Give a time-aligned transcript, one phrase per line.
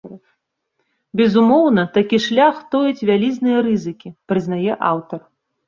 [1.21, 5.19] Безумоўна, такі шлях тоіць вялізныя рызыкі, прызнае аўтар.